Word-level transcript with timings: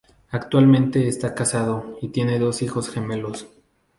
Actualmente 0.31 1.07
está 1.07 1.35
casado 1.35 1.95
y 2.01 2.07
tiene 2.07 2.39
dos 2.39 2.63
hijos 2.63 2.89
gemelos. 2.89 3.47